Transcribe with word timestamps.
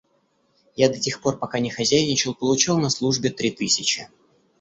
Я 0.75 0.89
до 0.89 0.97
тех 0.99 1.21
пор, 1.21 1.37
пока 1.37 1.59
не 1.59 1.69
хозяйничал, 1.69 2.33
получал 2.33 2.79
на 2.79 2.89
службе 2.89 3.29
три 3.29 3.51
тысячи. 3.51 4.09